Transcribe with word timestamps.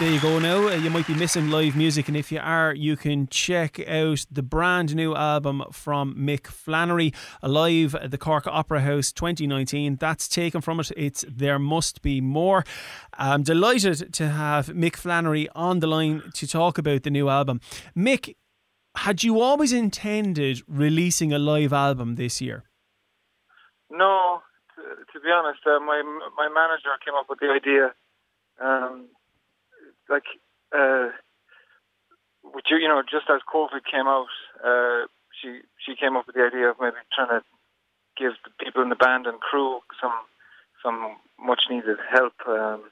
There 0.00 0.10
you 0.10 0.20
go 0.20 0.38
now. 0.38 0.68
Uh, 0.68 0.76
you 0.76 0.88
might 0.88 1.06
be 1.06 1.14
missing 1.14 1.50
live 1.50 1.76
music, 1.76 2.08
and 2.08 2.16
if 2.16 2.32
you 2.32 2.40
are, 2.42 2.72
you 2.72 2.96
can 2.96 3.26
check 3.26 3.86
out 3.86 4.24
the 4.30 4.42
brand 4.42 4.96
new 4.96 5.14
album 5.14 5.62
from 5.72 6.14
Mick 6.14 6.46
Flannery, 6.46 7.12
Alive 7.42 7.94
at 7.94 8.10
the 8.10 8.16
Cork 8.16 8.46
Opera 8.46 8.80
House 8.80 9.12
2019. 9.12 9.96
That's 9.96 10.26
taken 10.26 10.62
from 10.62 10.80
it. 10.80 10.90
It's 10.96 11.22
There 11.28 11.58
Must 11.58 12.00
Be 12.00 12.22
More. 12.22 12.64
I'm 13.12 13.42
delighted 13.42 14.14
to 14.14 14.30
have 14.30 14.68
Mick 14.68 14.96
Flannery 14.96 15.50
on 15.54 15.80
the 15.80 15.86
line 15.86 16.22
to 16.32 16.46
talk 16.46 16.78
about 16.78 17.02
the 17.02 17.10
new 17.10 17.28
album. 17.28 17.60
Mick, 17.94 18.36
had 18.96 19.22
you 19.22 19.38
always 19.42 19.70
intended 19.70 20.62
releasing 20.66 21.30
a 21.30 21.38
live 21.38 21.74
album 21.74 22.14
this 22.14 22.40
year? 22.40 22.64
No, 23.90 24.40
to, 24.76 24.82
to 25.12 25.20
be 25.20 25.30
honest, 25.30 25.60
uh, 25.66 25.78
my 25.78 26.00
my 26.38 26.48
manager 26.48 26.88
came 27.04 27.14
up 27.14 27.26
with 27.28 27.40
the 27.40 27.48
idea. 27.48 27.92
Um, 28.58 29.08
like, 30.10 30.26
uh, 30.76 31.08
which 32.42 32.66
you 32.70 32.88
know, 32.88 33.02
just 33.02 33.30
as 33.30 33.40
COVID 33.46 33.86
came 33.90 34.06
out, 34.06 34.26
uh, 34.64 35.06
she 35.40 35.60
she 35.78 35.94
came 35.94 36.16
up 36.16 36.26
with 36.26 36.36
the 36.36 36.42
idea 36.42 36.68
of 36.68 36.76
maybe 36.80 36.96
trying 37.14 37.28
to 37.28 37.40
give 38.18 38.32
the 38.44 38.50
people 38.62 38.82
in 38.82 38.90
the 38.90 38.96
band 38.96 39.26
and 39.26 39.40
crew 39.40 39.80
some 40.00 40.12
some 40.82 41.16
much 41.38 41.62
needed 41.70 41.98
help 42.10 42.34
um, 42.48 42.82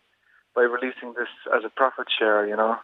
by 0.54 0.62
releasing 0.62 1.12
this 1.14 1.28
as 1.54 1.64
a 1.64 1.68
profit 1.68 2.06
share. 2.16 2.46
You 2.46 2.56
know. 2.56 2.76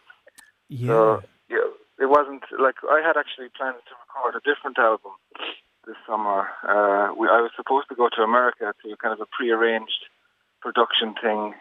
Yeah. 0.67 0.87
So, 0.87 1.23
yeah, 1.49 1.69
it 1.99 2.09
wasn't 2.09 2.43
like 2.59 2.75
I 2.83 3.01
had 3.05 3.17
actually 3.17 3.49
planned 3.55 3.79
to 3.87 3.95
record 4.03 4.35
a 4.35 4.43
different 4.43 4.77
album 4.77 5.11
this 5.87 5.95
summer. 6.07 6.49
Uh, 6.67 7.13
we, 7.15 7.27
I 7.27 7.39
was 7.41 7.51
supposed 7.55 7.87
to 7.89 7.95
go 7.95 8.09
to 8.09 8.21
America 8.23 8.73
to 8.83 8.97
kind 8.97 9.13
of 9.13 9.21
a 9.21 9.29
pre-arranged 9.29 10.09
production 10.61 11.13
thing 11.21 11.53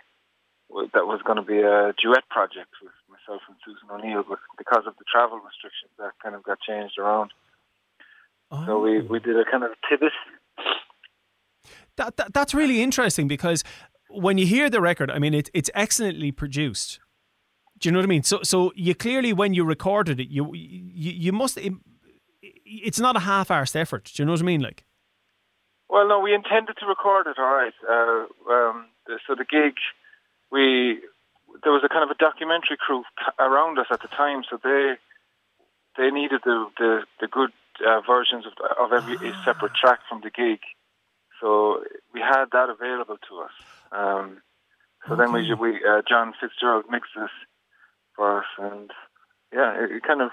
that 0.93 1.07
was 1.07 1.20
going 1.25 1.37
to 1.37 1.43
be 1.43 1.59
a 1.59 1.93
duet 2.03 2.29
project 2.31 2.70
with 2.83 2.93
myself 3.09 3.43
and 3.48 3.57
Susan 3.65 3.89
O'Neill, 3.91 4.25
but 4.29 4.39
because 4.59 4.84
of 4.87 4.95
the 4.98 5.05
travel 5.11 5.39
restrictions, 5.39 5.93
that 5.98 6.12
kind 6.23 6.34
of 6.34 6.43
got 6.43 6.59
changed 6.61 6.98
around. 6.98 7.31
Oh. 8.51 8.67
So 8.67 8.81
we, 8.81 9.01
we 9.01 9.20
did 9.20 9.39
a 9.39 9.45
kind 9.51 9.65
of 9.65 9.70
pivot. 9.89 10.12
That, 11.97 12.17
that, 12.17 12.35
that's 12.35 12.55
really 12.55 12.83
interesting 12.83 13.29
because 13.29 13.62
when 14.11 14.39
you 14.39 14.47
hear 14.47 14.69
the 14.69 14.81
record, 14.81 15.11
I 15.11 15.19
mean, 15.19 15.35
it, 15.35 15.51
it's 15.55 15.70
excellently 15.75 16.33
produced. 16.33 17.01
Do 17.79 17.89
you 17.89 17.92
know 17.92 17.98
what 17.98 18.05
I 18.05 18.09
mean? 18.09 18.23
So, 18.23 18.41
so 18.42 18.73
you 18.75 18.95
clearly, 18.95 19.33
when 19.33 19.55
you 19.55 19.65
recorded 19.65 20.20
it, 20.20 20.29
you 20.29 20.55
you, 20.55 21.12
you 21.12 21.33
must. 21.33 21.59
It, 21.59 21.73
it's 22.65 23.01
not 23.01 23.17
a 23.17 23.20
half-arsed 23.20 23.77
effort. 23.77 24.11
Do 24.15 24.23
you 24.23 24.27
know 24.27 24.33
what 24.33 24.41
I 24.41 24.45
mean? 24.45 24.61
Like, 24.61 24.85
well, 25.89 26.09
no, 26.09 26.20
we 26.20 26.35
intended 26.35 26.77
to 26.79 26.87
record 26.87 27.27
it. 27.27 27.37
All 27.39 27.45
right. 27.45 27.73
Uh, 27.89 28.53
um, 28.53 28.87
so 29.27 29.35
the 29.35 29.45
gig, 29.45 29.75
we 30.55 31.01
there 31.63 31.73
was 31.73 31.83
a 31.85 31.89
kind 31.89 32.05
of 32.05 32.11
a 32.11 32.19
documentary 32.19 32.79
crew 32.79 33.03
around 33.39 33.79
us 33.79 33.87
at 33.91 34.01
the 34.01 34.09
time, 34.09 34.43
so 34.49 34.59
they 34.63 34.95
they 35.99 36.11
needed 36.11 36.41
the 36.45 36.67
the, 36.79 37.03
the 37.21 37.27
good 37.27 37.51
uh, 37.85 38.01
versions 38.07 38.47
of 38.47 38.55
of 38.79 38.93
every 38.93 39.19
ah. 39.21 39.43
separate 39.45 39.75
track 39.75 39.99
from 40.09 40.21
the 40.23 40.31
gig. 40.31 40.61
So 41.41 41.83
we 42.15 42.21
had 42.21 42.47
that 42.53 42.70
available 42.70 43.19
to 43.29 43.35
us. 43.43 43.57
Um, 43.91 44.43
so 45.07 45.14
okay. 45.14 45.23
then 45.23 45.33
we 45.33 45.53
we 45.55 45.70
uh, 45.85 46.03
John 46.09 46.33
Fitzgerald 46.41 46.85
mixed 46.89 47.14
this 47.17 47.35
for 48.14 48.39
us, 48.39 48.47
and 48.59 48.91
yeah, 49.53 49.75
it, 49.83 49.91
it 49.91 50.03
kind 50.05 50.23
of 50.23 50.31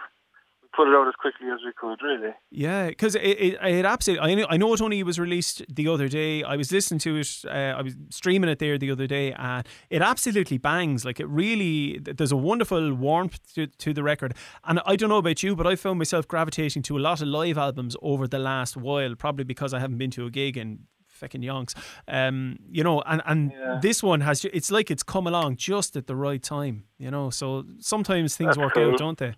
put 0.76 0.88
it 0.88 0.94
out 0.94 1.08
as 1.08 1.16
quickly 1.16 1.48
as 1.50 1.59
we 1.66 1.72
could, 1.74 2.02
really. 2.02 2.34
Yeah, 2.50 2.88
because 2.88 3.16
it, 3.16 3.22
it, 3.22 3.54
it, 3.62 3.86
absolutely. 3.86 4.32
I 4.32 4.36
know, 4.36 4.46
I 4.50 4.58
know 4.58 4.74
it 4.74 4.82
only 4.82 5.04
was 5.04 5.20
released 5.20 5.64
the 5.70 5.88
other 5.88 6.08
day. 6.08 6.44
I 6.44 6.56
was 6.56 6.72
listening 6.72 7.00
to 7.00 7.18
it. 7.18 7.42
Uh, 7.46 7.76
I 7.78 7.82
was 7.82 7.96
streaming 8.09 8.50
it 8.50 8.59
there 8.59 8.78
the 8.78 8.92
other 8.92 9.08
day, 9.08 9.34
and 9.34 9.68
it 9.90 10.02
absolutely 10.02 10.58
bangs. 10.58 11.06
Like 11.06 11.20
it 11.20 11.28
really, 11.28 12.00
there's 12.00 12.31
a 12.31 12.38
wonderful 12.38 12.94
warmth 12.94 13.40
to, 13.56 13.68
to 13.68 13.94
the 13.94 14.04
record. 14.04 14.34
And 14.66 14.80
I 14.86 14.96
don't 14.96 15.10
know 15.10 15.18
about 15.18 15.44
you, 15.44 15.56
but 15.56 15.68
I 15.68 15.76
found 15.76 15.98
myself 16.00 16.28
gravitating 16.28 16.84
to 16.84 16.98
a 16.98 17.00
lot 17.00 17.22
of 17.22 17.28
live 17.28 17.58
albums 17.58 17.96
over 18.02 18.28
the 18.28 18.40
last 18.40 18.78
while. 18.78 19.16
Probably 19.16 19.44
because 19.44 19.74
I 19.74 19.80
haven't 19.80 19.98
been 19.98 20.12
to 20.12 20.26
a 20.26 20.30
gig 20.30 20.58
in 20.58 20.80
fucking 21.08 21.42
yonks. 21.42 21.76
Um, 22.08 22.58
you 22.70 22.84
know, 22.84 23.02
and 23.02 23.22
and 23.26 23.52
yeah. 23.52 23.80
this 23.81 24.02
one 24.02 24.22
has. 24.22 24.46
It's 24.46 24.72
like 24.72 24.92
it's 24.92 25.04
come 25.04 25.28
along 25.28 25.58
just 25.58 25.96
at 25.96 26.08
the 26.08 26.16
right 26.16 26.42
time. 26.42 26.86
You 26.98 27.12
know, 27.12 27.30
so 27.30 27.66
sometimes 27.80 28.36
things 28.36 28.56
That's 28.56 28.58
work 28.58 28.74
cool. 28.74 28.92
out, 28.92 28.98
don't 28.98 29.18
they? 29.18 29.36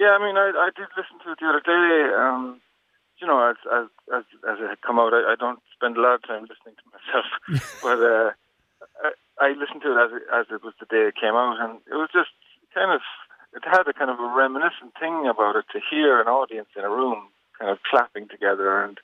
Yeah, 0.00 0.16
I 0.16 0.18
mean, 0.24 0.40
I, 0.40 0.48
I 0.56 0.72
did 0.72 0.88
listen 0.96 1.20
to 1.20 1.36
it 1.36 1.38
the 1.44 1.52
other 1.52 1.60
day. 1.60 2.08
Um, 2.16 2.64
you 3.20 3.28
know, 3.28 3.36
as 3.44 3.60
as 3.68 3.86
as, 4.08 4.24
as 4.48 4.56
it 4.56 4.72
had 4.72 4.80
come 4.80 4.96
out, 4.96 5.12
I, 5.12 5.32
I 5.32 5.36
don't 5.36 5.60
spend 5.76 6.00
a 6.00 6.00
lot 6.00 6.16
of 6.16 6.24
time 6.24 6.48
listening 6.48 6.80
to 6.80 6.86
myself, 6.88 7.28
but 7.84 8.00
uh, 8.00 8.32
I, 9.04 9.12
I 9.44 9.48
listened 9.60 9.84
to 9.84 9.92
it 9.92 10.00
as 10.00 10.10
it, 10.16 10.24
as 10.32 10.46
it 10.48 10.64
was 10.64 10.72
the 10.80 10.88
day 10.88 11.04
it 11.04 11.20
came 11.20 11.36
out, 11.36 11.60
and 11.60 11.84
it 11.84 12.00
was 12.00 12.08
just 12.16 12.32
kind 12.72 12.96
of 12.96 13.04
it 13.52 13.60
had 13.68 13.84
a 13.84 13.92
kind 13.92 14.08
of 14.08 14.16
a 14.16 14.32
reminiscent 14.32 14.96
thing 14.96 15.28
about 15.28 15.60
it 15.60 15.68
to 15.76 15.84
hear 15.84 16.16
an 16.16 16.32
audience 16.32 16.72
in 16.72 16.88
a 16.88 16.88
room 16.88 17.28
kind 17.60 17.68
of 17.68 17.84
clapping 17.84 18.24
together, 18.24 18.80
and 18.80 18.96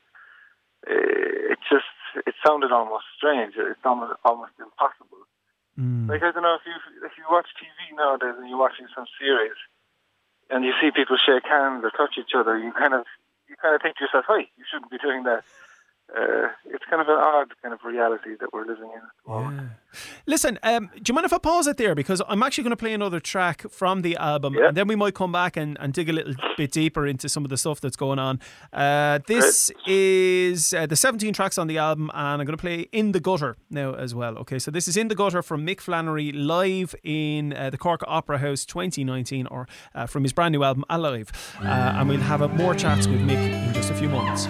it 0.89 1.61
just 1.69 1.93
it 2.25 2.33
sounded 2.41 2.73
almost 2.73 3.05
strange. 3.13 3.53
It 3.61 3.77
sounded 3.85 4.17
almost 4.25 4.57
impossible. 4.57 5.29
Mm. 5.77 6.09
Like 6.09 6.25
I 6.25 6.33
don't 6.33 6.41
know 6.41 6.57
if 6.57 6.65
you 6.65 6.73
if 7.05 7.21
you 7.21 7.29
watch 7.29 7.53
TV 7.61 7.93
nowadays 7.93 8.41
and 8.41 8.49
you're 8.49 8.57
watching 8.57 8.89
some 8.97 9.05
series 9.21 9.61
and 10.51 10.65
you 10.65 10.73
see 10.81 10.91
people 10.91 11.17
shake 11.17 11.45
hands 11.45 11.85
or 11.85 11.91
touch 11.91 12.17
each 12.19 12.35
other, 12.37 12.59
you 12.59 12.73
kind 12.73 12.95
of 12.95 13.05
you 13.49 13.57
kind 13.61 13.75
of 13.75 13.83
think 13.83 13.97
to 13.97 14.05
yourself, 14.05 14.25
"Hey, 14.29 14.51
you 14.57 14.65
shouldn't 14.71 14.91
be 14.91 14.99
doing 14.99 15.25
that." 15.25 15.45
Uh, 16.15 16.49
it's 16.67 16.85
kind 16.89 17.03
of 17.03 17.09
an 17.09 17.17
odd 17.19 17.49
kind 17.63 17.75
of 17.75 17.81
reality 17.85 18.37
that 18.39 18.53
we're 18.53 18.65
living 18.65 18.91
in. 18.95 19.01
Yeah. 19.29 19.61
Listen, 20.27 20.59
um, 20.63 20.89
do 20.95 21.03
you 21.09 21.15
mind 21.15 21.25
if 21.25 21.33
I 21.33 21.39
pause 21.39 21.67
it 21.67 21.79
there 21.79 21.95
because 21.95 22.23
I'm 22.29 22.43
actually 22.43 22.65
going 22.65 22.73
to 22.73 22.77
play 22.77 22.93
another 22.93 23.19
track 23.19 23.69
from 23.71 24.03
the 24.03 24.17
album, 24.17 24.55
yeah. 24.55 24.69
and 24.69 24.77
then 24.77 24.87
we 24.87 24.95
might 24.95 25.15
come 25.15 25.33
back 25.33 25.57
and, 25.57 25.77
and 25.81 25.93
dig 25.93 26.09
a 26.09 26.13
little 26.13 26.35
bit 26.57 26.71
deeper 26.71 27.07
into 27.07 27.29
some 27.29 27.45
of 27.45 27.51
the 27.51 27.57
stuff 27.57 27.81
that's 27.81 27.97
going 27.97 28.19
on. 28.19 28.41
Uh, 28.73 29.19
this 29.27 29.73
Great. 29.85 29.95
is 29.95 30.73
uh, 30.73 30.87
the 30.87 30.97
17 30.97 31.33
tracks 31.33 31.59
on 31.59 31.67
the 31.67 31.79
album, 31.79 32.11
and 32.15 32.41
I'm 32.41 32.47
going 32.47 32.57
to 32.57 32.61
play 32.61 32.89
"In 32.93 33.13
the 33.13 33.21
Gutter" 33.21 33.57
now 33.69 33.95
as 33.95 34.15
well. 34.15 34.39
Okay, 34.39 34.59
so 34.59 34.71
this 34.71 34.87
is 34.87 34.97
"In 34.97 35.09
the 35.09 35.17
Gutter" 35.17 35.43
from 35.43 35.67
Mick 35.67 35.81
Flannery 35.81 36.31
live 36.31 36.95
in 37.03 37.53
uh, 37.53 37.71
the 37.71 37.79
Cork 37.79 38.03
Opera 38.07 38.39
House 38.39 38.65
2019, 38.65 39.47
or 39.49 39.67
uh, 39.95 40.07
from 40.07 40.23
his 40.23 40.33
brand 40.33 40.53
new 40.53 40.63
album 40.63 40.85
"Alive," 40.89 41.31
uh, 41.61 41.67
and 41.67 42.09
we'll 42.09 42.21
have 42.21 42.49
more 42.57 42.75
chats 42.75 43.07
with 43.07 43.21
Mick 43.21 43.67
in 43.67 43.75
just 43.75 43.91
a 43.91 43.95
few 43.95 44.09
moments. 44.09 44.47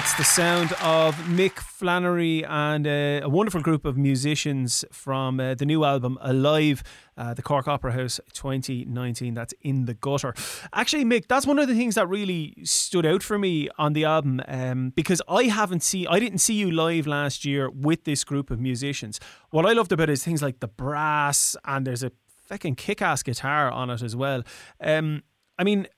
That's 0.00 0.14
the 0.14 0.24
sound 0.24 0.72
of 0.80 1.14
Mick 1.26 1.58
Flannery 1.58 2.42
and 2.42 2.86
uh, 2.86 3.20
a 3.22 3.28
wonderful 3.28 3.60
group 3.60 3.84
of 3.84 3.98
musicians 3.98 4.82
from 4.90 5.38
uh, 5.38 5.54
the 5.54 5.66
new 5.66 5.84
album 5.84 6.16
Alive, 6.22 6.82
uh, 7.18 7.34
the 7.34 7.42
Cork 7.42 7.68
Opera 7.68 7.92
House 7.92 8.18
2019. 8.32 9.34
That's 9.34 9.52
in 9.60 9.84
the 9.84 9.92
gutter. 9.92 10.32
Actually, 10.72 11.04
Mick, 11.04 11.26
that's 11.28 11.46
one 11.46 11.58
of 11.58 11.68
the 11.68 11.74
things 11.74 11.96
that 11.96 12.08
really 12.08 12.56
stood 12.64 13.04
out 13.04 13.22
for 13.22 13.38
me 13.38 13.68
on 13.76 13.92
the 13.92 14.06
album 14.06 14.40
um, 14.48 14.94
because 14.96 15.20
I 15.28 15.44
haven't 15.44 15.82
seen, 15.82 16.06
I 16.08 16.18
didn't 16.18 16.38
see 16.38 16.54
you 16.54 16.70
live 16.70 17.06
last 17.06 17.44
year 17.44 17.68
with 17.68 18.04
this 18.04 18.24
group 18.24 18.50
of 18.50 18.58
musicians. 18.58 19.20
What 19.50 19.66
I 19.66 19.74
loved 19.74 19.92
about 19.92 20.08
it 20.08 20.14
is 20.14 20.24
things 20.24 20.40
like 20.40 20.60
the 20.60 20.68
brass 20.68 21.56
and 21.66 21.86
there's 21.86 22.02
a 22.02 22.12
fucking 22.48 22.76
kick-ass 22.76 23.22
guitar 23.22 23.70
on 23.70 23.90
it 23.90 24.00
as 24.00 24.16
well. 24.16 24.44
Um, 24.80 25.24
I 25.58 25.64
mean, 25.64 25.88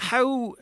how 0.00 0.56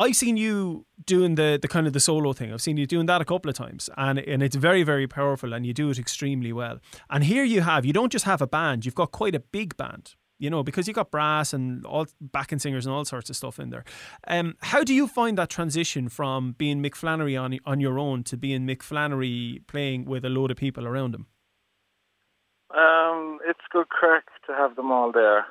I've 0.00 0.16
seen 0.16 0.38
you 0.38 0.86
doing 1.04 1.34
the 1.34 1.58
the 1.60 1.68
kind 1.68 1.86
of 1.86 1.92
the 1.92 2.00
solo 2.00 2.32
thing. 2.32 2.52
I've 2.52 2.62
seen 2.62 2.78
you 2.78 2.86
doing 2.86 3.04
that 3.06 3.20
a 3.20 3.24
couple 3.26 3.50
of 3.50 3.54
times, 3.54 3.90
and 3.98 4.18
and 4.18 4.42
it's 4.42 4.56
very 4.56 4.82
very 4.82 5.06
powerful, 5.06 5.52
and 5.52 5.66
you 5.66 5.74
do 5.74 5.90
it 5.90 5.98
extremely 5.98 6.52
well. 6.54 6.78
And 7.10 7.22
here 7.22 7.44
you 7.44 7.60
have 7.60 7.84
you 7.84 7.92
don't 7.92 8.10
just 8.10 8.24
have 8.24 8.40
a 8.40 8.46
band; 8.46 8.86
you've 8.86 8.94
got 8.94 9.12
quite 9.12 9.34
a 9.34 9.40
big 9.40 9.76
band. 9.76 10.14
You 10.38 10.48
know, 10.48 10.62
because 10.62 10.88
you've 10.88 10.94
got 10.94 11.10
brass 11.10 11.52
and 11.52 11.84
all 11.84 12.06
backing 12.18 12.58
singers 12.58 12.86
and 12.86 12.94
all 12.94 13.04
sorts 13.04 13.28
of 13.28 13.36
stuff 13.36 13.58
in 13.58 13.68
there. 13.68 13.84
Um, 14.26 14.54
how 14.60 14.82
do 14.82 14.94
you 14.94 15.06
find 15.06 15.36
that 15.36 15.50
transition 15.50 16.08
from 16.08 16.52
being 16.52 16.82
Mick 16.82 16.94
Flannery 16.94 17.36
on 17.36 17.58
on 17.66 17.78
your 17.78 17.98
own 17.98 18.24
to 18.24 18.38
being 18.38 18.66
Mick 18.66 18.82
Flannery 18.82 19.60
playing 19.66 20.06
with 20.06 20.24
a 20.24 20.30
load 20.30 20.50
of 20.50 20.56
people 20.56 20.86
around 20.86 21.14
him? 21.14 21.26
Um, 22.74 23.38
it's 23.46 23.60
good 23.70 23.90
crack 23.90 24.24
to 24.46 24.54
have 24.54 24.76
them 24.76 24.90
all 24.90 25.12
there. 25.12 25.44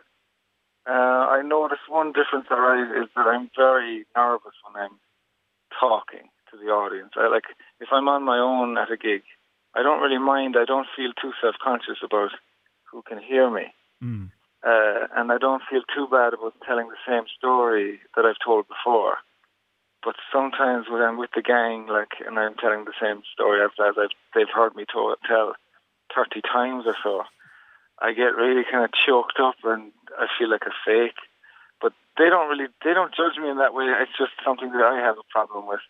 Uh, 0.89 1.27
I 1.37 1.41
notice 1.43 1.83
one 1.87 2.13
difference 2.13 2.47
that 2.49 2.57
I, 2.57 3.01
is 3.03 3.09
that 3.15 3.27
I'm 3.27 3.49
very 3.55 4.05
nervous 4.17 4.55
when 4.65 4.83
I'm 4.83 4.97
talking 5.79 6.25
to 6.49 6.57
the 6.57 6.71
audience. 6.71 7.11
I 7.15 7.27
like 7.29 7.43
if 7.79 7.89
I'm 7.91 8.07
on 8.07 8.23
my 8.23 8.39
own 8.39 8.77
at 8.77 8.91
a 8.91 8.97
gig, 8.97 9.21
I 9.75 9.83
don't 9.83 10.01
really 10.01 10.17
mind. 10.17 10.55
I 10.57 10.65
don't 10.65 10.87
feel 10.95 11.11
too 11.21 11.33
self-conscious 11.41 11.99
about 12.03 12.31
who 12.91 13.03
can 13.03 13.19
hear 13.19 13.49
me, 13.51 13.67
Mm. 14.03 14.31
uh, 14.65 15.07
and 15.15 15.31
I 15.31 15.37
don't 15.37 15.61
feel 15.69 15.83
too 15.95 16.07
bad 16.09 16.33
about 16.33 16.55
telling 16.65 16.87
the 16.89 17.03
same 17.07 17.25
story 17.37 17.99
that 18.15 18.25
I've 18.25 18.43
told 18.43 18.67
before. 18.67 19.17
But 20.03 20.15
sometimes 20.33 20.87
when 20.89 21.01
I'm 21.03 21.17
with 21.17 21.31
the 21.35 21.43
gang, 21.43 21.85
like, 21.87 22.13
and 22.25 22.39
I'm 22.39 22.55
telling 22.55 22.85
the 22.85 22.97
same 22.99 23.21
story 23.33 23.61
as, 23.61 23.71
as 23.79 23.95
I've, 24.03 24.15
they've 24.33 24.55
heard 24.59 24.73
me 24.75 24.85
to- 24.93 25.17
tell 25.27 25.53
thirty 26.15 26.41
times 26.41 26.85
or 26.87 26.95
so, 27.03 27.25
I 28.01 28.13
get 28.13 28.35
really 28.35 28.63
kind 28.69 28.83
of 28.83 28.91
choked 28.91 29.39
up 29.39 29.55
and 29.63 29.91
I 30.17 30.27
feel 30.37 30.49
like 30.49 30.63
a 30.63 30.75
fake. 30.85 31.19
But 31.81 31.93
they 32.17 32.29
don't 32.29 32.49
really, 32.49 32.67
they 32.83 32.93
don't 32.93 33.13
judge 33.15 33.37
me 33.41 33.49
in 33.49 33.57
that 33.57 33.73
way. 33.73 33.85
It's 34.01 34.17
just 34.17 34.31
something 34.43 34.71
that 34.71 34.83
I 34.83 34.99
have 34.99 35.17
a 35.17 35.27
problem 35.29 35.67
with. 35.67 35.83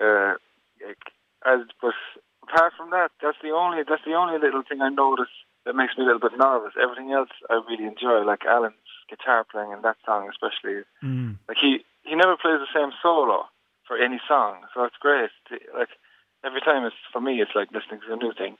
Uh, 0.00 0.34
like, 0.84 1.12
as, 1.46 1.66
but 1.80 1.94
apart 2.42 2.72
from 2.76 2.90
that, 2.90 3.10
that's 3.22 3.38
the 3.42 3.50
only, 3.50 3.82
that's 3.88 4.04
the 4.04 4.14
only 4.14 4.38
little 4.38 4.62
thing 4.62 4.80
I 4.80 4.88
notice 4.88 5.32
that 5.64 5.76
makes 5.76 5.96
me 5.96 6.04
a 6.04 6.06
little 6.06 6.20
bit 6.20 6.38
nervous. 6.38 6.72
Everything 6.80 7.12
else 7.12 7.30
I 7.50 7.60
really 7.68 7.84
enjoy, 7.84 8.24
like 8.24 8.44
Alan's 8.44 8.74
guitar 9.10 9.44
playing 9.44 9.72
in 9.72 9.82
that 9.82 9.96
song 10.04 10.28
especially. 10.28 10.84
Mm. 11.02 11.36
Like 11.48 11.58
he, 11.60 11.84
he 12.04 12.14
never 12.14 12.36
plays 12.36 12.60
the 12.60 12.72
same 12.72 12.92
solo 13.02 13.46
for 13.86 13.96
any 13.96 14.20
song, 14.28 14.64
so 14.74 14.84
it's 14.84 14.96
great. 15.00 15.30
Like 15.76 15.88
every 16.44 16.60
time 16.60 16.84
it's 16.84 16.96
for 17.12 17.20
me, 17.20 17.40
it's 17.40 17.54
like 17.54 17.72
listening 17.72 18.00
to 18.06 18.12
a 18.12 18.16
new 18.16 18.32
thing. 18.32 18.56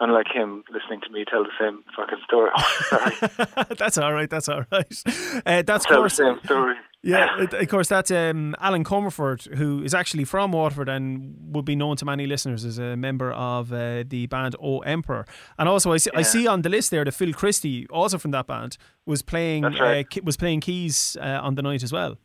Unlike 0.00 0.28
him 0.34 0.64
listening 0.72 1.00
to 1.02 1.10
me 1.10 1.24
tell 1.24 1.44
the 1.44 1.50
same 1.60 1.84
fucking 1.94 2.18
story. 2.24 2.50
Sorry, 2.88 3.66
that's 3.78 3.98
all 3.98 4.12
right. 4.12 4.28
That's 4.28 4.48
all 4.48 4.64
right. 4.72 5.02
Uh, 5.46 5.62
that's 5.62 5.84
tell 5.86 5.98
the 5.98 6.08
course. 6.08 6.14
same 6.14 6.40
story. 6.44 6.74
Yeah, 7.04 7.40
of 7.40 7.68
course. 7.68 7.88
That's 7.88 8.10
um, 8.10 8.54
Alan 8.60 8.84
Comerford, 8.84 9.54
who 9.56 9.82
is 9.82 9.92
actually 9.92 10.24
from 10.24 10.52
Waterford 10.52 10.88
and 10.88 11.36
would 11.54 11.64
be 11.64 11.74
known 11.74 11.96
to 11.96 12.04
many 12.04 12.26
listeners 12.26 12.64
as 12.64 12.78
a 12.78 12.96
member 12.96 13.32
of 13.32 13.72
uh, 13.72 14.04
the 14.06 14.26
band 14.26 14.54
O 14.60 14.80
Emperor. 14.80 15.24
And 15.58 15.68
also, 15.68 15.92
I 15.92 15.96
see, 15.96 16.10
I 16.14 16.22
see 16.22 16.46
on 16.46 16.62
the 16.62 16.68
list 16.68 16.90
there 16.90 17.04
that 17.04 17.12
Phil 17.12 17.32
Christie, 17.32 17.86
also 17.88 18.18
from 18.18 18.30
that 18.32 18.46
band, 18.46 18.78
was 19.04 19.20
playing 19.22 19.64
right. 19.64 20.06
uh, 20.16 20.20
was 20.22 20.36
playing 20.36 20.60
keys 20.60 21.16
uh, 21.20 21.40
on 21.42 21.56
the 21.56 21.62
night 21.62 21.82
as 21.82 21.92
well. 21.92 22.18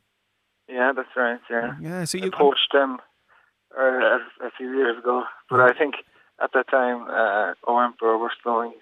Yeah, 0.69 0.91
that's 0.95 1.09
right. 1.15 1.39
Yeah, 1.49 1.75
Yeah, 1.81 2.03
so 2.03 2.19
I 2.19 2.25
you 2.25 2.31
poached 2.31 2.71
them 2.73 2.97
uh, 3.77 4.19
a 4.45 4.51
few 4.57 4.71
years 4.75 4.97
ago, 4.97 5.23
but 5.49 5.59
I 5.59 5.73
think 5.73 5.95
at 6.41 6.51
that 6.53 6.67
time, 6.69 7.03
uh, 7.09 7.53
O 7.67 7.79
Emperor 7.79 8.17
were 8.17 8.31
slowing, 8.43 8.73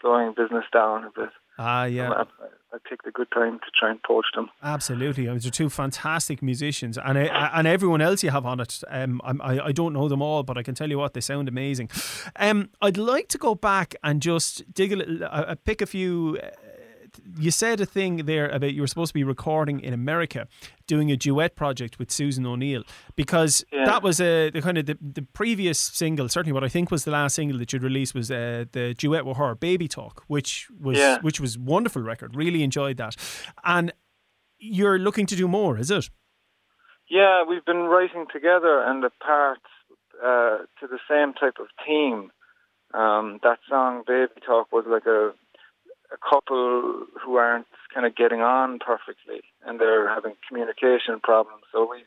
slowing 0.00 0.34
business 0.36 0.64
down 0.72 1.04
a 1.04 1.10
bit. 1.10 1.30
ah 1.58 1.84
yeah. 1.84 2.10
I, 2.10 2.22
I 2.70 2.76
picked 2.86 3.06
a 3.06 3.10
good 3.10 3.30
time 3.32 3.58
to 3.60 3.66
try 3.74 3.90
and 3.90 4.02
poach 4.02 4.26
them. 4.34 4.50
Absolutely, 4.62 5.26
I 5.26 5.32
mean, 5.32 5.40
they're 5.40 5.50
two 5.50 5.70
fantastic 5.70 6.42
musicians, 6.42 6.98
and 6.98 7.18
I, 7.18 7.50
and 7.54 7.66
everyone 7.66 8.02
else 8.02 8.22
you 8.22 8.30
have 8.30 8.44
on 8.44 8.60
it. 8.60 8.82
Um, 8.88 9.22
I 9.24 9.58
I 9.68 9.72
don't 9.72 9.94
know 9.94 10.06
them 10.08 10.20
all, 10.20 10.42
but 10.42 10.58
I 10.58 10.62
can 10.62 10.74
tell 10.74 10.90
you 10.90 10.98
what 10.98 11.14
they 11.14 11.22
sound 11.22 11.48
amazing. 11.48 11.88
Um, 12.36 12.68
I'd 12.82 12.98
like 12.98 13.28
to 13.28 13.38
go 13.38 13.54
back 13.54 13.94
and 14.02 14.20
just 14.20 14.70
dig 14.74 14.92
a 14.92 14.96
little, 14.96 15.24
uh, 15.24 15.28
uh, 15.28 15.54
pick 15.64 15.80
a 15.80 15.86
few. 15.86 16.38
Uh, 17.18 17.30
you 17.38 17.50
said 17.50 17.80
a 17.80 17.86
thing 17.86 18.26
there 18.26 18.48
about 18.48 18.74
you 18.74 18.80
were 18.80 18.86
supposed 18.86 19.10
to 19.10 19.14
be 19.14 19.24
recording 19.24 19.80
in 19.80 19.92
America, 19.92 20.46
doing 20.86 21.10
a 21.10 21.16
duet 21.16 21.54
project 21.56 21.98
with 21.98 22.10
Susan 22.10 22.46
O'Neill, 22.46 22.82
because 23.16 23.64
Yeah. 23.72 23.84
that 23.86 24.02
was 24.02 24.20
a 24.20 24.50
the 24.50 24.60
kind 24.62 24.78
of 24.78 24.86
the, 24.86 24.96
the 25.00 25.22
previous 25.22 25.78
single. 25.78 26.28
Certainly, 26.28 26.52
what 26.52 26.64
I 26.64 26.68
think 26.68 26.90
was 26.90 27.04
the 27.04 27.10
last 27.12 27.34
single 27.36 27.58
that 27.58 27.72
you'd 27.72 27.82
released 27.82 28.14
was 28.14 28.30
uh, 28.30 28.64
the 28.72 28.94
duet 28.94 29.24
with 29.24 29.36
her, 29.36 29.54
"Baby 29.54 29.88
Talk," 29.88 30.24
which 30.26 30.68
was 30.80 30.98
Yeah. 30.98 31.18
which 31.20 31.40
was 31.40 31.58
wonderful 31.58 32.02
record. 32.02 32.36
Really 32.36 32.62
enjoyed 32.62 32.96
that, 32.98 33.16
and 33.64 33.92
you're 34.58 34.98
looking 34.98 35.26
to 35.26 35.36
do 35.36 35.46
more, 35.48 35.78
is 35.78 35.90
it? 35.90 36.10
Yeah, 37.08 37.42
we've 37.48 37.64
been 37.64 37.84
writing 37.84 38.26
together 38.32 38.82
and 38.82 39.02
apart 39.04 39.60
uh, 40.22 40.58
to 40.80 40.86
the 40.88 40.98
same 41.08 41.32
type 41.32 41.56
of 41.60 41.68
theme. 41.86 42.30
Um, 42.92 43.38
that 43.42 43.58
song, 43.68 44.02
Baby 44.06 44.32
Talk, 44.44 44.72
was 44.72 44.84
like 44.88 45.06
a, 45.06 45.32
a 46.18 46.30
couple 46.30 47.06
who 47.24 47.36
aren't 47.36 47.66
kind 47.94 48.06
of 48.06 48.16
getting 48.16 48.40
on 48.40 48.78
perfectly 48.78 49.40
and 49.66 49.80
they're 49.80 50.08
having 50.08 50.34
communication 50.46 51.20
problems. 51.22 51.62
So 51.72 51.88
we, 51.90 52.04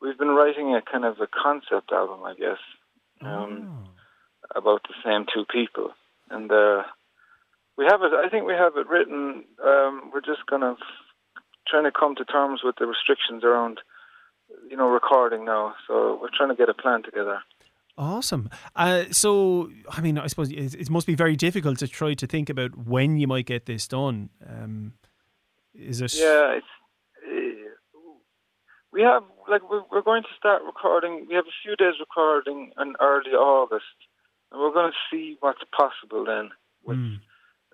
we've 0.00 0.18
been 0.18 0.28
writing 0.28 0.74
a 0.74 0.82
kind 0.82 1.04
of 1.04 1.20
a 1.20 1.28
concept 1.28 1.92
album, 1.92 2.20
I 2.24 2.34
guess, 2.34 2.58
um, 3.20 3.88
about 4.54 4.82
the 4.88 4.94
same 5.04 5.26
two 5.32 5.44
people. 5.44 5.90
And 6.30 6.50
uh, 6.50 6.82
we 7.76 7.84
have 7.86 8.02
it, 8.02 8.12
I 8.12 8.28
think 8.28 8.46
we 8.46 8.54
have 8.54 8.76
it 8.76 8.88
written. 8.88 9.44
Um, 9.64 10.10
we're 10.12 10.20
just 10.20 10.46
kind 10.48 10.64
of 10.64 10.76
trying 11.66 11.84
to 11.84 11.92
come 11.92 12.14
to 12.16 12.24
terms 12.24 12.60
with 12.64 12.76
the 12.78 12.86
restrictions 12.86 13.44
around 13.44 13.80
you 14.70 14.76
know, 14.76 14.88
recording 14.88 15.44
now. 15.44 15.74
So 15.86 16.18
we're 16.20 16.34
trying 16.34 16.50
to 16.50 16.54
get 16.54 16.68
a 16.68 16.74
plan 16.74 17.02
together. 17.02 17.40
Awesome. 17.98 18.48
Uh, 18.76 19.04
so, 19.10 19.70
I 19.90 20.00
mean, 20.00 20.18
I 20.18 20.28
suppose 20.28 20.50
it, 20.52 20.74
it 20.74 20.88
must 20.88 21.06
be 21.06 21.16
very 21.16 21.34
difficult 21.34 21.78
to 21.80 21.88
try 21.88 22.14
to 22.14 22.26
think 22.28 22.48
about 22.48 22.78
when 22.86 23.18
you 23.18 23.26
might 23.26 23.44
get 23.46 23.66
this 23.66 23.88
done. 23.88 24.30
Um, 24.48 24.92
is 25.74 26.00
it? 26.00 26.14
Yeah, 26.14 26.52
it's. 26.58 26.66
Uh, 27.26 28.10
we 28.92 29.02
have 29.02 29.24
like 29.48 29.68
we're, 29.68 29.82
we're 29.90 30.02
going 30.02 30.22
to 30.22 30.28
start 30.38 30.62
recording. 30.64 31.26
We 31.28 31.34
have 31.34 31.44
a 31.46 31.58
few 31.62 31.74
days 31.76 31.94
recording 31.98 32.70
in 32.80 32.94
early 33.00 33.32
August, 33.32 33.84
and 34.52 34.60
we're 34.60 34.72
going 34.72 34.92
to 34.92 34.96
see 35.10 35.36
what's 35.40 35.60
possible 35.76 36.24
then. 36.24 36.50
With 36.84 36.96
Mm. 36.98 37.18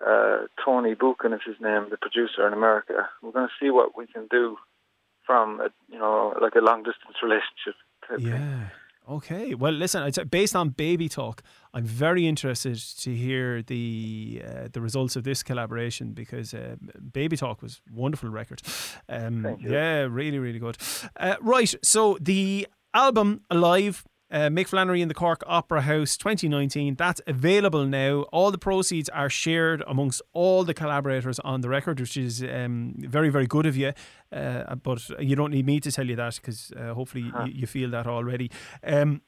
uh, 0.05 0.47
Tony 0.65 0.95
Buchen 0.95 1.35
is 1.35 1.41
his 1.47 1.61
name, 1.61 1.89
the 1.91 1.97
producer 1.99 2.47
in 2.47 2.53
America. 2.55 3.09
We're 3.23 3.31
going 3.33 3.47
to 3.49 3.65
see 3.65 3.71
what 3.71 3.97
we 3.97 4.07
can 4.07 4.27
do 4.31 4.57
from 5.27 5.61
a, 5.61 5.69
you 5.89 5.99
know 5.99 6.35
like 6.41 6.55
a 6.55 6.61
long 6.61 6.83
distance 6.83 7.17
relationship. 7.23 7.77
Type 8.09 8.19
thing. 8.19 8.71
Okay. 9.09 9.55
Well, 9.55 9.73
listen. 9.73 10.11
Based 10.31 10.57
on 10.57 10.71
Baby 10.71 11.09
Talk, 11.09 11.43
I'm 11.75 11.85
very 11.85 12.27
interested 12.27 12.77
to 13.03 13.15
hear 13.15 13.63
the 13.63 14.43
uh, 14.47 14.69
the 14.73 14.81
results 14.81 15.17
of 15.17 15.25
this 15.25 15.43
collaboration 15.43 16.13
because 16.13 16.55
uh, 16.55 16.77
Baby 17.13 17.37
Talk 17.37 17.61
was 17.63 17.83
a 17.91 17.95
wonderful 17.95 18.31
record. 18.31 18.63
Um, 19.09 19.43
Thank 19.43 19.63
you. 19.63 19.73
Yeah, 19.73 20.03
really, 20.03 20.39
really 20.39 20.59
good. 20.59 20.79
Uh, 21.17 21.37
right. 21.41 21.75
So 21.83 22.17
the 22.21 22.67
album 22.95 23.43
Alive. 23.51 24.05
Uh, 24.31 24.49
Mick 24.49 24.69
Flannery 24.69 25.01
in 25.03 25.09
the 25.09 25.15
Cork 25.15 25.43
Opera 25.47 25.83
House 25.83 26.17
2019. 26.17 26.97
That's 26.97 27.21
available 27.27 27.85
now. 27.85 28.23
All 28.33 28.51
the 28.51 28.59
proceeds 28.59 29.09
are 29.11 29.29
shared 29.29 29.83
amongst 29.87 30.23
all 30.33 30.65
the 30.65 30.75
collaborators 30.75 31.39
on 31.41 31.61
the 31.61 31.69
record, 31.69 32.01
which 32.01 32.17
is 32.17 32.43
um, 32.43 32.95
very, 32.99 33.29
very 33.29 33.47
good 33.47 33.67
of 33.67 33.77
you. 33.77 33.93
Uh, 34.33 34.75
but 34.77 35.09
you 35.21 35.37
don't 35.37 35.51
need 35.51 35.67
me 35.67 35.79
to 35.81 35.93
tell 35.93 36.07
you 36.07 36.17
that 36.17 36.37
because 36.37 36.73
uh, 36.73 36.95
hopefully 36.95 37.25
you, 37.25 37.53
you 37.53 37.67
feel 37.67 37.91
that 37.91 38.07
already. 38.07 38.51
Um, 38.83 39.23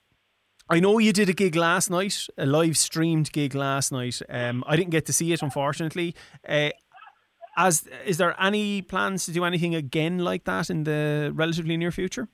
I 0.68 0.80
know 0.80 0.98
you 0.98 1.12
did 1.12 1.28
a 1.28 1.32
gig 1.32 1.54
last 1.54 1.90
night, 1.90 2.26
a 2.36 2.46
live 2.46 2.76
streamed 2.76 3.30
gig 3.32 3.54
last 3.54 3.92
night. 3.92 4.20
Um, 4.28 4.64
I 4.66 4.74
didn't 4.74 4.90
get 4.90 5.06
to 5.06 5.12
see 5.12 5.32
it, 5.32 5.42
unfortunately. 5.42 6.16
Uh, 6.48 6.70
as 7.56 7.86
is 8.04 8.18
there 8.18 8.34
any 8.40 8.82
plans 8.82 9.24
to 9.26 9.32
do 9.32 9.44
anything 9.44 9.74
again 9.74 10.18
like 10.18 10.44
that 10.44 10.68
in 10.68 10.84
the 10.84 11.30
relatively 11.34 11.76
near 11.76 11.92
future? 11.92 12.28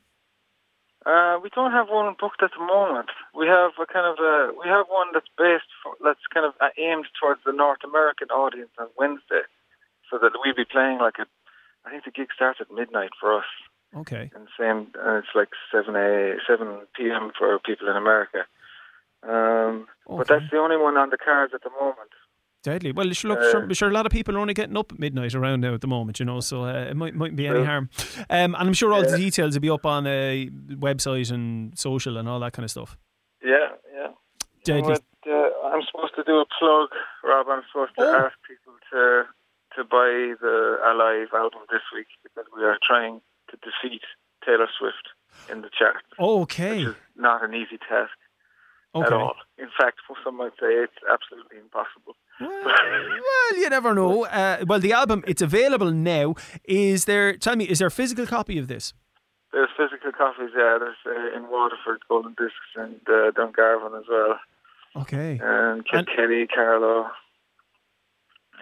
Uh, 1.04 1.38
we 1.42 1.50
don't 1.50 1.72
have 1.72 1.88
one 1.88 2.14
booked 2.18 2.42
at 2.42 2.52
the 2.56 2.64
moment. 2.64 3.10
We 3.34 3.46
have 3.46 3.72
a 3.80 3.86
kind 3.86 4.06
of 4.06 4.22
a 4.22 4.52
we 4.54 4.68
have 4.68 4.86
one 4.86 5.08
that's 5.12 5.30
based 5.36 5.66
for, 5.82 5.94
that's 6.04 6.22
kind 6.32 6.46
of 6.46 6.54
aimed 6.78 7.06
towards 7.18 7.40
the 7.44 7.52
North 7.52 7.82
American 7.82 8.30
audience 8.30 8.70
on 8.78 8.86
Wednesday, 8.96 9.42
so 10.10 10.18
that 10.18 10.32
we'll 10.38 10.54
be 10.54 10.64
playing 10.64 10.98
like 10.98 11.18
a. 11.18 11.26
I 11.84 11.90
think 11.90 12.04
the 12.04 12.12
gig 12.12 12.28
starts 12.34 12.60
at 12.60 12.70
midnight 12.70 13.10
for 13.18 13.36
us, 13.36 13.50
Okay. 13.96 14.30
and 14.34 14.46
same 14.58 14.94
and 14.94 15.18
it's 15.18 15.34
like 15.34 15.50
seven 15.72 15.96
a 15.96 16.36
seven 16.46 16.86
p.m. 16.94 17.32
for 17.36 17.58
people 17.58 17.88
in 17.88 17.96
America. 17.96 18.46
Um, 19.26 19.88
But 20.06 20.28
that's 20.28 20.50
the 20.50 20.58
only 20.58 20.76
one 20.76 20.96
on 20.96 21.10
the 21.10 21.18
cards 21.18 21.52
at 21.54 21.62
the 21.62 21.70
moment. 21.70 22.10
Deadly. 22.62 22.92
Well, 22.92 23.10
sure, 23.12 23.30
look, 23.30 23.40
Uh, 23.40 23.50
sure, 23.50 23.74
sure, 23.74 23.88
a 23.88 23.92
lot 23.92 24.06
of 24.06 24.12
people 24.12 24.36
are 24.36 24.38
only 24.38 24.54
getting 24.54 24.76
up 24.76 24.92
at 24.92 24.98
midnight 24.98 25.34
around 25.34 25.60
now 25.62 25.74
at 25.74 25.80
the 25.80 25.88
moment, 25.88 26.20
you 26.20 26.26
know, 26.26 26.38
so 26.40 26.64
uh, 26.64 26.84
it 26.90 26.94
might, 26.96 27.14
mightn't 27.14 27.36
be 27.36 27.48
any 27.48 27.64
harm. 27.64 27.90
Um, 28.30 28.54
and 28.54 28.56
I'm 28.56 28.72
sure 28.72 28.92
all 28.92 29.02
the 29.02 29.16
details 29.16 29.54
will 29.54 29.60
be 29.60 29.70
up 29.70 29.84
on 29.84 30.06
a 30.06 30.48
website 30.70 31.32
and 31.32 31.76
social 31.76 32.16
and 32.18 32.28
all 32.28 32.38
that 32.40 32.52
kind 32.52 32.64
of 32.64 32.70
stuff. 32.70 32.96
Yeah, 33.42 33.70
yeah. 33.92 34.08
Deadly. 34.64 34.94
But, 34.94 35.02
uh, 35.30 35.48
I'm 35.74 35.82
supposed 35.90 36.14
to 36.16 36.22
do 36.24 36.38
a 36.38 36.44
plug, 36.58 36.90
Rob. 37.24 37.48
I'm 37.48 37.62
supposed 37.72 37.92
to 37.98 38.04
Oh. 38.04 38.26
ask 38.26 38.34
people 38.48 38.74
to 38.92 39.24
to 39.76 39.84
buy 39.84 40.34
the 40.38 40.78
Alive 40.84 41.28
album 41.32 41.60
this 41.70 41.80
week 41.94 42.06
because 42.22 42.44
we 42.54 42.62
are 42.62 42.76
trying 42.86 43.22
to 43.50 43.56
defeat 43.64 44.02
Taylor 44.44 44.68
Swift 44.78 45.08
in 45.50 45.62
the 45.62 45.70
charts, 45.76 46.04
Okay. 46.18 46.86
not 47.16 47.42
an 47.42 47.54
easy 47.54 47.78
task 47.78 48.12
Okay. 48.94 49.06
at 49.06 49.12
all. 49.14 49.34
In 49.56 49.70
fact, 49.80 49.96
some 50.22 50.36
might 50.36 50.52
say 50.60 50.74
it's 50.84 50.92
absolutely 51.10 51.56
impossible. 51.58 52.16
Well, 52.42 52.62
well, 52.64 53.56
you 53.60 53.68
never 53.70 53.94
know. 53.94 54.24
Uh, 54.26 54.64
well, 54.66 54.78
the 54.80 54.92
album 54.92 55.22
it's 55.26 55.42
available 55.42 55.90
now. 55.90 56.34
Is 56.64 57.04
there? 57.04 57.36
Tell 57.36 57.56
me, 57.56 57.64
is 57.64 57.78
there 57.78 57.88
a 57.88 57.90
physical 57.90 58.26
copy 58.26 58.58
of 58.58 58.68
this? 58.68 58.92
There's 59.52 59.68
physical 59.76 60.12
copies, 60.12 60.50
yeah. 60.56 60.78
There's 60.80 60.96
uh, 61.06 61.36
in 61.36 61.50
Waterford, 61.50 62.00
Golden 62.08 62.32
Discs, 62.38 62.72
and 62.76 62.96
uh, 63.06 63.30
Dungarvan 63.32 63.98
as 63.98 64.04
well, 64.08 64.38
Okay. 64.96 65.38
and 65.42 65.84
And- 65.92 66.06
Kilkenny, 66.06 66.46
Carlow. 66.46 67.10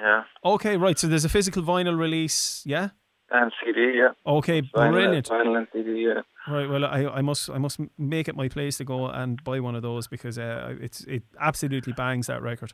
Yeah. 0.01 0.23
Okay, 0.45 0.77
right. 0.77 0.99
So 0.99 1.07
there's 1.07 1.25
a 1.25 1.29
physical 1.29 1.63
vinyl 1.63 1.97
release, 1.99 2.63
yeah. 2.67 2.89
And 3.33 3.53
CD, 3.65 3.93
yeah. 3.97 4.09
Okay, 4.27 4.63
Vinyl, 4.63 4.93
brilliant. 4.93 5.29
Vinyl 5.29 5.57
and 5.57 5.69
CD, 5.73 6.07
yeah. 6.07 6.23
Right. 6.49 6.69
Well, 6.69 6.85
I, 6.85 7.07
I 7.07 7.23
must 7.23 7.49
I 7.51 7.59
must 7.59 7.79
make 7.99 8.29
it 8.29 8.35
my 8.35 8.49
place 8.49 8.79
to 8.79 8.85
go 8.85 9.07
and 9.07 9.43
buy 9.45 9.61
one 9.61 9.75
of 9.77 9.83
those 9.83 10.09
because 10.09 10.39
uh, 10.39 10.75
it's 10.81 11.05
it 11.05 11.23
absolutely 11.41 11.93
bangs 11.93 12.27
that 12.27 12.43
record. 12.43 12.73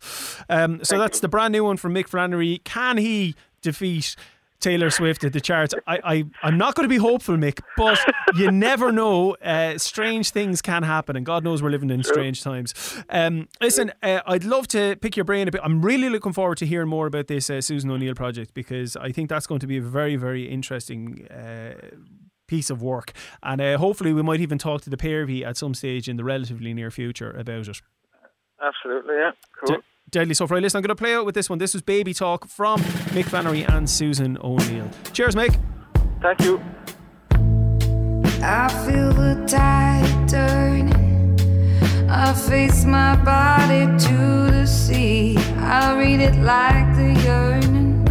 Um, 0.48 0.82
so 0.82 0.96
Thank 0.96 1.02
that's 1.02 1.18
you. 1.18 1.22
the 1.22 1.28
brand 1.28 1.52
new 1.52 1.64
one 1.64 1.76
from 1.76 1.94
Mick 1.94 2.08
Flannery. 2.08 2.58
Can 2.64 2.96
he 2.96 3.34
defeat? 3.60 4.16
Taylor 4.60 4.90
Swift 4.90 5.24
at 5.24 5.32
the 5.32 5.40
charts. 5.40 5.74
I, 5.86 5.98
I, 6.04 6.24
I'm 6.42 6.58
not 6.58 6.74
going 6.74 6.84
to 6.84 6.92
be 6.92 6.98
hopeful, 6.98 7.36
Mick, 7.36 7.60
but 7.76 7.98
you 8.36 8.50
never 8.50 8.92
know. 8.92 9.34
Uh, 9.42 9.78
strange 9.78 10.30
things 10.30 10.62
can 10.62 10.82
happen, 10.82 11.16
and 11.16 11.24
God 11.24 11.44
knows 11.44 11.62
we're 11.62 11.70
living 11.70 11.90
in 11.90 12.02
strange 12.02 12.42
times. 12.42 12.74
Um, 13.10 13.48
listen, 13.60 13.92
uh, 14.02 14.20
I'd 14.26 14.44
love 14.44 14.68
to 14.68 14.96
pick 14.96 15.16
your 15.16 15.24
brain 15.24 15.48
a 15.48 15.50
bit. 15.50 15.60
I'm 15.64 15.82
really 15.82 16.08
looking 16.08 16.32
forward 16.32 16.58
to 16.58 16.66
hearing 16.66 16.88
more 16.88 17.06
about 17.06 17.26
this 17.26 17.50
uh, 17.50 17.60
Susan 17.60 17.90
O'Neill 17.90 18.14
project 18.14 18.54
because 18.54 18.96
I 18.96 19.12
think 19.12 19.28
that's 19.28 19.46
going 19.46 19.60
to 19.60 19.66
be 19.66 19.78
a 19.78 19.82
very, 19.82 20.16
very 20.16 20.48
interesting 20.48 21.26
uh, 21.28 21.74
piece 22.46 22.70
of 22.70 22.82
work. 22.82 23.12
And 23.42 23.60
uh, 23.60 23.78
hopefully, 23.78 24.12
we 24.12 24.22
might 24.22 24.40
even 24.40 24.58
talk 24.58 24.82
to 24.82 24.90
the 24.90 24.96
pair 24.96 25.22
of 25.22 25.30
you 25.30 25.44
at 25.44 25.56
some 25.56 25.74
stage 25.74 26.08
in 26.08 26.16
the 26.16 26.24
relatively 26.24 26.72
near 26.74 26.90
future 26.90 27.30
about 27.30 27.68
it. 27.68 27.80
Absolutely, 28.60 29.14
yeah. 29.16 29.32
Cool. 29.64 29.78
De- 30.10 30.18
deadly 30.20 30.34
stuff. 30.34 30.50
Right, 30.50 30.62
listen, 30.62 30.78
I'm 30.78 30.82
going 30.82 30.96
to 30.96 31.00
play 31.00 31.14
out 31.14 31.26
with 31.26 31.34
this 31.34 31.50
one. 31.50 31.58
This 31.58 31.74
was 31.74 31.82
Baby 31.82 32.14
Talk 32.14 32.46
from 32.48 32.80
Mick 33.14 33.26
Flannery 33.26 33.64
and 33.64 33.88
Susan 33.88 34.38
O'Neill. 34.42 34.90
Cheers, 35.12 35.34
Mick. 35.34 35.60
Thank 36.22 36.40
you. 36.42 36.60
I 38.42 38.68
feel 38.86 39.12
the 39.12 39.44
tide 39.48 40.28
turning. 40.28 41.36
I 42.08 42.32
face 42.32 42.84
my 42.84 43.16
body 43.16 43.86
to 44.06 44.50
the 44.50 44.66
sea. 44.66 45.36
I 45.56 45.98
read 45.98 46.20
it 46.20 46.36
like 46.36 46.94
the 46.94 47.20
yearning 47.24 48.06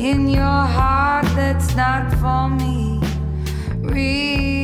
in 0.00 0.28
your 0.28 0.42
heart 0.42 1.26
that's 1.36 1.74
not 1.74 2.10
for 2.14 2.48
me. 2.48 3.00
Read 3.82 4.55